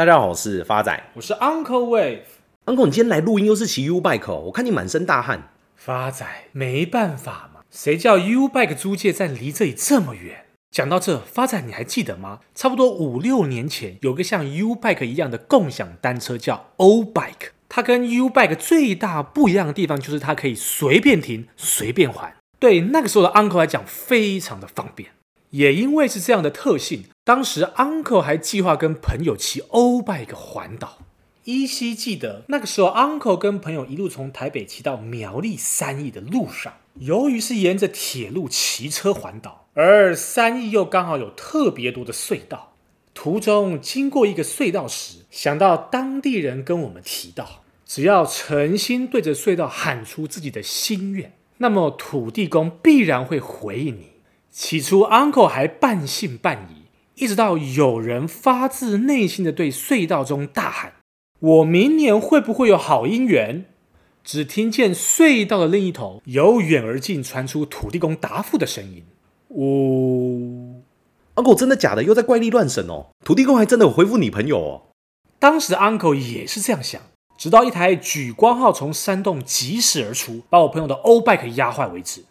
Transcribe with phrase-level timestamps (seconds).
[0.00, 2.20] 大家好，我是发仔，我是 Uncle Wave。
[2.64, 5.52] Uncle，你今天来录音又是骑 U Bike，我看你满身大汗。
[5.76, 10.46] 发仔，没办法嘛，谁叫 U Bike 租借站离这里这么远？
[10.70, 12.40] 讲到这，发仔你还记得吗？
[12.54, 22.34] 差不多五六年前，有个像 U Bike 一样的共享单车叫 O Bike，它跟 U Bike 最大不一样的地方就是它可以随便停、随便还。
[22.58, 25.10] 对那个时候的 Uncle 来讲，非常的方便。
[25.50, 30.98] 也因为是这样的特性，当时 Uncle 还计划跟朋友骑 O Bike 环岛。
[31.44, 42.74] 依稀记得那个时候，Uncle 跟朋友一路从台北骑到苗栗三义的路上，由于是沿着铁路骑车环岛，而三义又刚好有特别多的隧道，
[43.14, 54.09] 途中经过一个隧道时，想到当地人跟我们提到，只要诚心对着隧道喊出自己的心愿，那么土地公必然会回应你。
[54.50, 60.94] 起初，Uncle 还半信半疑，一直到有人发自内心的对隧道中大喊
[61.38, 63.66] ：“我明年会不会有好姻缘？”
[64.22, 69.04] 只听见隧道的另一头由远而近传出土地公答复的声音
[69.48, 70.82] ：“呜
[71.36, 72.02] ，Uncle 真的假的？
[72.02, 73.06] 又在怪力乱神哦！
[73.24, 74.82] 土地公还真的有回复你朋友哦。”
[75.40, 77.00] 当时 Uncle 也是这样想，
[77.38, 82.24] 直到一台举光号从山洞疾驶而出，把我朋友的欧 bike 压坏为止。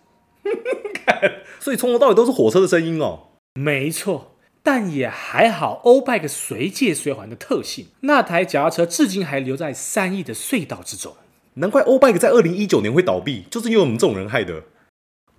[1.60, 3.28] 所以从头到尾都是火车的声音哦。
[3.54, 11.14] 没错，但也还好，O-Bike 随借随还的特性，那台脚踏车至今还留在三亿的隧道之中。
[11.56, 14.64] 难怪 O-Bike 在二零一九年会倒闭，就是因为我们这种人害的。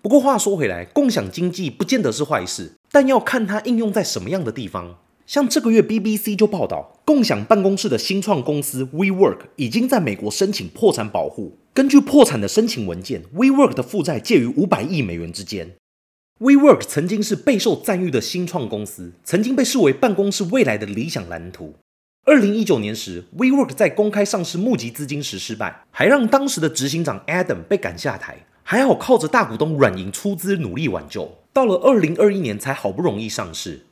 [0.03, 4.99] 不过话说回来，共享经济不见得是坏事，但要看它应用在什么样的地方。
[5.31, 11.57] 像这个月 BBC 就报道，共享办公室的新创公司 WeWork 已经在美国申请破产保护。
[11.73, 15.77] 根据破产的申请文件，WeWork 的负债介于五百亿美元之间。
[16.41, 21.77] WeWork 曾经是备受赞誉的新创公司，曾经被视为办公室未来的理想蓝图。
[22.25, 28.37] 二零一九年时，WeWork 在公开上市募集资金时失败，还让当时的执行长 Adam 被赶下台。
[28.65, 33.87] 还好靠着大股东软银出资努力挽救，到了二零二一年才好不容易上市。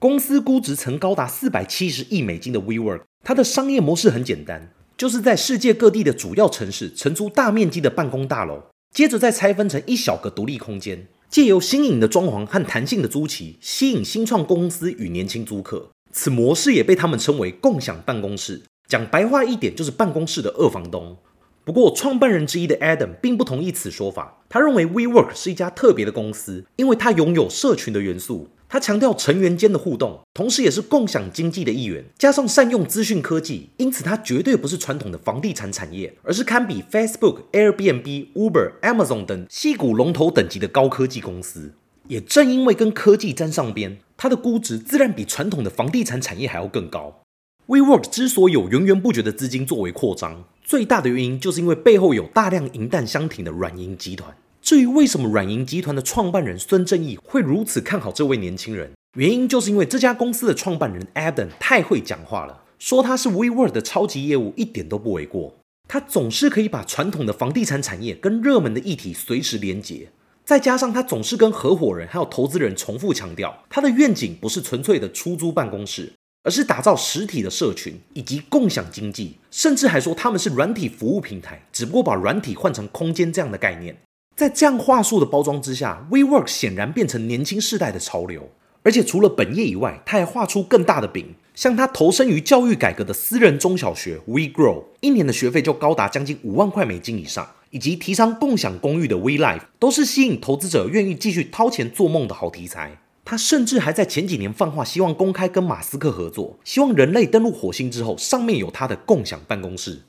[0.00, 8.62] 公司估值曾高达四百七十亿美金的 WeWork，它的商业模式很简单，就是在世界各地的主要城市承租大面积的办公大楼，
[8.94, 11.08] 接着再拆分成一小个独立空间。
[11.28, 15.90] 借由新颖的装潢和弹性的租期，吸引新创公司与年轻租客。
[16.12, 18.62] 此模式也被他们称为共享办公室。
[18.86, 21.16] 讲白话一点，就是办公室的二房东。
[21.64, 24.44] 不过，创办人之一的 Adam 并不同意此说法。
[24.48, 28.48] 他认为 WeWork 是一家特别的公司，因为它拥有社群的元素。
[28.68, 41.72] 他强调成员间的互动，同时也是共享经济的一员，加上善用资讯科技，因此它绝对不是传统的房地产产业，而是堪比 Facebook、Airbnb、Uber、Amazon 等矽谷龙头等级的高科技公司。
[42.08, 47.22] 也正因为跟科技沾上边，它的估值自然比传统的房地产产业还要更高。
[47.66, 54.34] WeWork 之所以有源源不绝的资金作为扩张，最大的原因就是因为背后有大量银弹相挺的软银集团。
[54.68, 65.54] 至于为什么软银集团的创办人孙正义会如此看好这位年轻人，原因就是因为这家公司的创办人 Adam 太会讲话了，说他是 WeWork 的超级业务一点都不为过。
[65.88, 70.10] 他总是可以把传统的房地产产业跟热门的议题随时连结，
[70.44, 76.12] 再加上他总是跟合伙人还有投资人重复强调，他的愿景不是纯粹的出租办公室，
[76.42, 83.96] 而是打造实体的社群以及共享经济，甚至还说他们是软体服务平台，只不过把软体换成空间这样的概念。
[84.38, 88.48] 在这样话术的包装之下，WeWork 显然变成年轻世代的潮流。
[88.84, 102.96] 而且除了本业以外，他还画出更大的饼，像他投身于教育改革的私人中小学 WeGrow，一年的学费就高达将近五万块美金以上，以及提倡共享公寓的 WeLife，都是吸引投资者愿意继续掏钱做梦的好题材。
[103.24, 110.02] 他甚至还在前几年放话，希望公开跟马斯克合作，希望人类登陆火星之后，上面有他的共享办公室。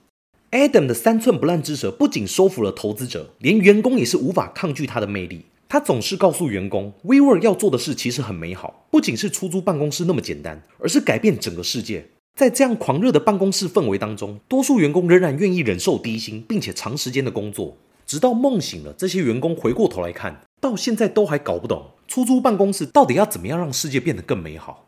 [0.52, 5.46] Adam 的三寸不烂之舌不仅收服了投资者，连员工也是无法抗拒他的魅力。
[5.68, 12.10] 他总是告诉员工，WeWork 要做的事其实很美好，不仅是出租办公室那么简单，而是改变整个世界。
[12.36, 18.92] 在这样狂热的办公室氛围当中，多数员工仍然愿意忍受低薪，并且长时间的工作，直到梦醒了。
[18.94, 24.88] 这些员工回过头来看，到现在都还搞不懂出租办公室到底要怎么样让世界变得更美好。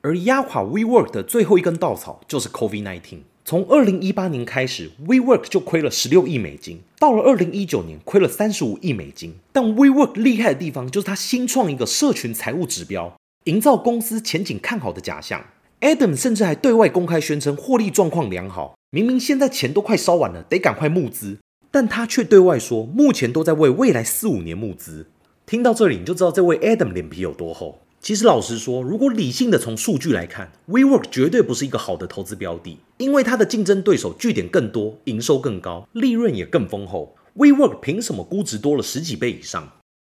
[0.00, 3.18] 而压垮 WeWork 的最后一根稻草就是 COVID-19。
[3.46, 9.34] 从二零一八年开始，WeWork 就亏了十六亿美金，到了二零一九年亏了三十五亿美金。
[9.52, 13.14] 但 WeWork 厉害的地方就是他新创一个社群财务指标，
[13.44, 15.44] 营造公司前景看好的假象。
[15.82, 21.36] Adam 甚至还对外公开宣称获利状况良好，明明现在钱都快烧完了，得赶快募资，
[21.70, 25.08] 但他却对外说目前都在为未来四五年募资。
[25.44, 27.80] 听到这里你就知道这位 Adam 脸皮有多厚。
[28.04, 37.16] 其实老实说，如果理性的从数据来看，WeWork 绝对不是一个好的投资标的，因为它的竞争对手据点更多，营收更高，利润也更丰厚。
[37.36, 39.72] WeWork 凭什么估值多了十几倍以上？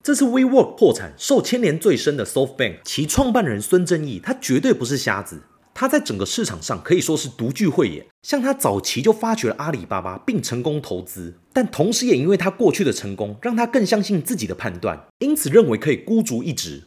[0.02, 5.42] 这次 WeWork 破产，受牵连最深的 SoftBank，其创办人孙正义，他绝对不是瞎子，
[5.74, 8.06] 他在整个市场上可以说是独具慧眼。
[8.22, 16.84] 像他早期就发掘了阿里巴巴，并成功投资，但同时也因为他过去的成功，让他更相信自己的判断，因此认为可以孤注一掷。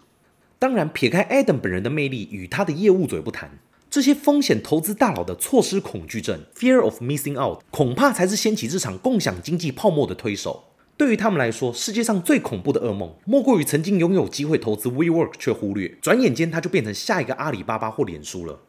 [0.60, 3.60] 当然，撇开 Adam 本人的魅力与他的业务嘴不谈，
[3.92, 10.64] 这些风险投资大佬的错失恐惧症 （Fear of Missing Out） 恐怕才是掀起这场共享经济泡沫的推手。
[10.98, 18.62] 对于他们来说，世界上最恐怖的噩梦，莫过于曾经拥有机会投资 WeWork 却忽略，转眼间他就变成下一个阿里巴巴或脸书了。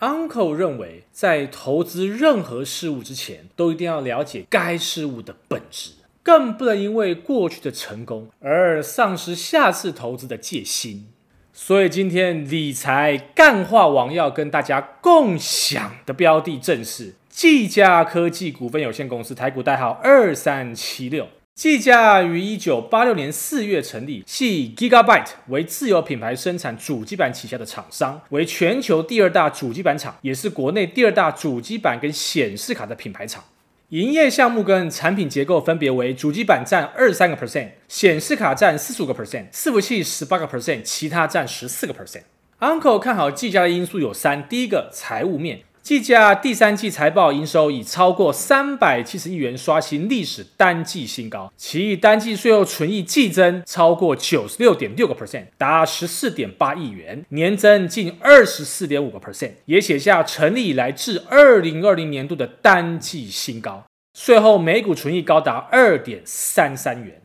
[0.00, 5.92] Uncle 认为，在投资任何事物之前，都一定要了解该事物的本质，
[6.22, 11.06] 更不能因为过去的成功而丧失下次投资的戒心。
[11.52, 21.28] 所以今天理财干话王要跟大家共享的标的正是技嘉科技股份有限公司，台股代号二三七六。
[21.54, 33.44] 技嘉于一九八六年四月成立，系 Gigabyte 为自有品牌生产主机板旗下的厂商，为全球第二大主机板厂，也是国内第二大主机板跟显示卡的品牌厂。
[33.90, 42.22] 营业项目跟产品结构分别为：主机板占二三个 percent，显示卡占四十五个 percent，伺服器十八个 percent，其他占十四个 percent。
[42.60, 63.84] Uncle 看好技嘉的因素有三：第一个，财务面，技嘉第三季财报营收已超过三百七十亿元，刷新历史单季新高；其单季税后纯益季增超过九十六点六个 percent，达十四点八亿元，年增近二十四点五个 percent，也写下成立以来至二零二零年度的单季新高。
[64.16, 67.20] 税后每股纯益高达二点三三元。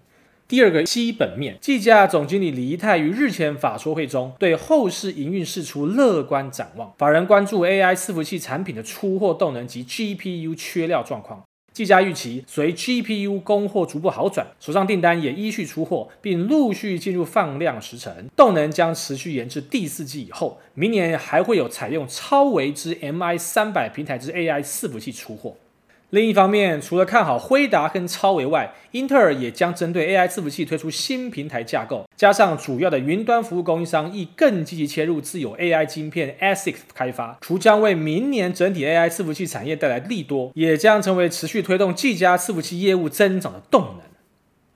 [0.48, 6.94] 第二个基本面，技嘉总经理李宜泰于日前法说会中对后市营运释出乐观展望。
[7.00, 11.42] 法人关注 AI 伺服器产品的出货动能及 GPU 缺料状况。
[11.74, 20.60] 技嘉预期随 GPU 供货逐步好转，手上订单也依序出货，并陆续进入放量时程，动能将持续延至第四季以后。
[20.76, 25.56] 明年还会有采用超维之 MI 三百平台之 AI 伺服器出货。
[26.12, 44.05] 另一方面，除了看好辉达跟超维外，英特尔也将针对 AI 伺服器推出新平台架构，加上主要的云端服务供应商亦更积极切入自有 AI 晶片 ASIC 开发，除将为明年整体 AI 伺服器产业带来利多，也将成为持续推动技嘉伺服器业务增长的动能。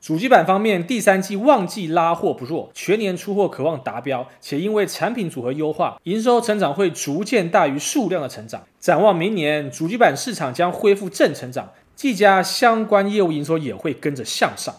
[0.02, 8.64] 主机板方面，第三季旺季拉货不弱，全年出货渴望达标，且因为产品组合优化，营收成长会逐渐大于数量的成长。
[8.80, 14.74] 展望明年，主机板市场将恢复正成长，技嘉相关业务营收也会跟着向上。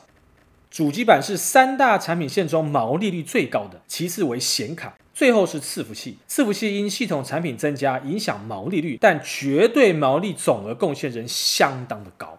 [0.70, 6.16] 主机板是三大产品线中毛利率最高的，其次为显卡，最后是伺服器。
[6.26, 12.38] 伺服器因系统产品增加影响毛利率，但绝对毛利总额贡献仍相当的高。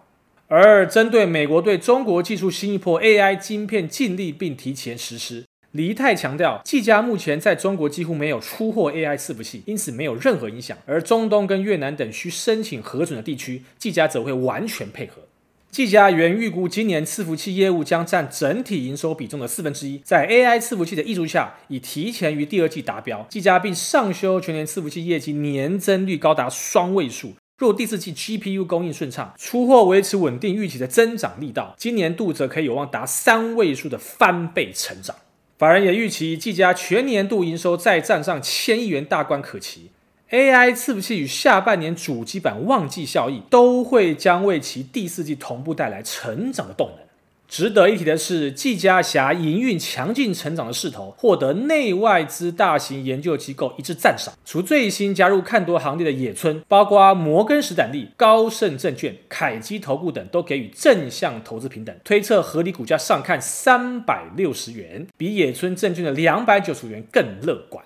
[0.53, 10.77] 而针对美国对中国技术新一波 AI 晶片禁令并提前实施，李宜泰强调，技嘉目前在中国几乎没有出货 AI 伺服器，因此没有任何影响。
[10.85, 15.21] 而中东跟越南等需申请核准的地区，技嘉则会完全配合。
[15.69, 23.25] 技嘉原预估今年伺服器业务将占整体营收比重的四分之一，在 AI 伺服器的挹注下，已提前于第二季达标。
[23.29, 27.35] 技嘉并上修全年伺服器业绩年增率高达双位数。
[27.61, 35.15] 若第四季 GPU 供应顺畅，出货维持稳定，预期的增长力道，今年度则可以有望达三位数的翻倍成长。
[35.59, 39.91] 法人也预期技嘉全年度营收再站上千亿元大关可期。
[40.31, 47.10] AI 伺服器与下半年主机板旺季效益，都会将为其第四季同步带来成长的动能。
[47.51, 54.33] 值得一提的是，技嘉辖营运强劲成长的势头，获得内外资大型研究机构一致赞赏。
[54.45, 67.83] 除最新加入看多行列的野村，包括摩根士丹利、高盛证券、凯基投顾等，都给予正向投资评等，推测合理股价上看三百六十元，比野村证券的两百九十元更乐观。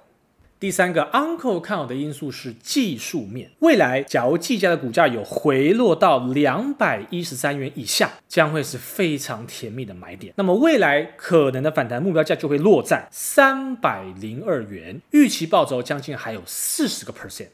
[0.57, 3.51] 第三个 Uncle 看好的因素是技术面。
[3.59, 10.33] 未来，假如技嘉的股价有回落到两百一十三元以下，将会是非常甜蜜的买点。
[10.37, 17.47] 那么，未来可能的反弹目标价就会落在三百零二元，预期报酬将近还有四十个 percent。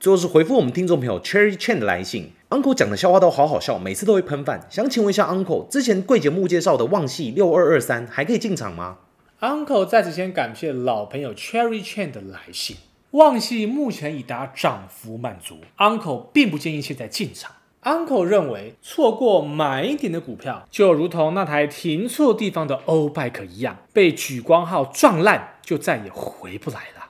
[0.00, 4.66] 最后是回复我们听众朋友 Cherry Chen 的来信，Uncle 讲的笑话都好好笑，每次都会喷饭。
[4.68, 8.98] 想请问一下 Uncle，之前贵节目介绍的旺系六二二三还可以进场吗
[9.44, 12.78] ？Uncle 在此先感谢老朋友 Cherry Chan 的来信。
[13.10, 17.52] 旺系目前已达涨幅满足，Uncle 并不建议现在进场。
[17.82, 27.03] Uncle 认为，错过买点的股票，就如同那台停错地方的欧拜克一样，被举光号撞烂，就再也回不来了。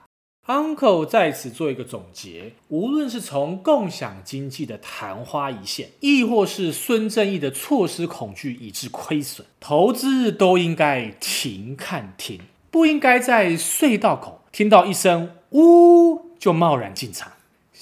[0.47, 17.31] Uncle 在此做一个总结：无论是从共享经济的昙花一现，亦或是孙正义的错失恐惧以致亏损，投资都应该停看停，不应该在隧道口听到一声“呜”就贸然进场。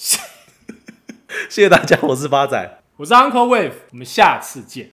[1.49, 2.79] 谢谢大家，我是发仔。
[2.95, 4.92] 我是 Uncle Wave，我们下次见。